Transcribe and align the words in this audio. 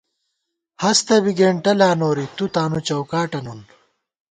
ہستہ 0.81 1.15
بی 1.23 1.31
گېنٹہ 1.39 1.73
لا 1.79 1.89
نوری، 1.99 2.25
تُو 2.35 2.45
تانُو 2.53 2.79
چَوکاٹہ 2.87 3.39
نُون 3.45 3.59